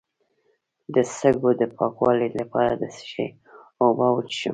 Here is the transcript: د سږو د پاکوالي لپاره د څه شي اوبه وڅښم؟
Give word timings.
د 0.93 0.95
سږو 1.17 1.49
د 1.61 1.63
پاکوالي 1.77 2.29
لپاره 2.39 2.71
د 2.81 2.83
څه 2.95 3.03
شي 3.11 3.27
اوبه 3.83 4.07
وڅښم؟ 4.13 4.49